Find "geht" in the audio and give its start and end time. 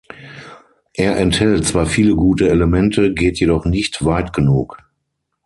3.13-3.39